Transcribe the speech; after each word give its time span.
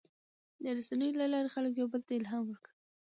د 0.63 0.65
رسنیو 0.77 1.19
له 1.21 1.27
لارې 1.33 1.53
خلک 1.55 1.71
یو 1.75 1.87
بل 1.93 2.01
ته 2.07 2.13
الهام 2.19 2.43
ورکوي. 2.47 2.75